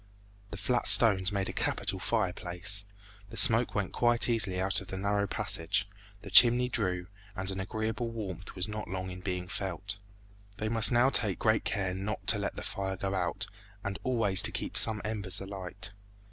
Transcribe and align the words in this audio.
The 0.49 0.57
flat 0.57 0.87
stones 0.87 1.31
made 1.31 1.47
a 1.47 1.53
capital 1.53 1.99
fireplace. 1.99 2.85
The 3.29 3.37
smoke 3.37 3.75
went 3.75 3.93
quite 3.93 4.27
easily 4.27 4.59
out 4.59 4.81
at 4.81 4.87
the 4.87 4.97
narrow 4.97 5.27
passage, 5.27 5.87
the 6.23 6.31
chimney 6.31 6.69
drew, 6.69 7.05
and 7.35 7.51
an 7.51 7.59
agreeable 7.59 8.09
warmth 8.09 8.55
was 8.55 8.67
not 8.67 8.87
long 8.89 9.11
in 9.11 9.19
being 9.21 9.47
felt. 9.47 9.99
They 10.57 10.69
must 10.69 10.91
now 10.91 11.11
take 11.11 11.37
great 11.37 11.65
care 11.65 11.93
not 11.93 12.25
to 12.29 12.39
let 12.39 12.55
the 12.55 12.63
fire 12.63 12.97
go 12.97 13.13
out, 13.13 13.45
and 13.83 13.99
always 14.03 14.41
to 14.41 14.51
keep 14.51 14.75
some 14.75 15.03
embers 15.05 15.39
alight. 15.39 15.91